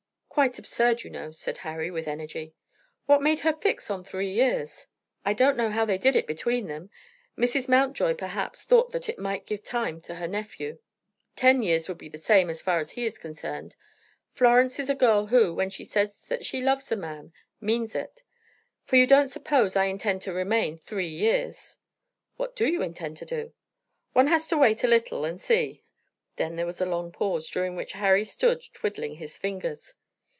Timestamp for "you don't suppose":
18.95-19.75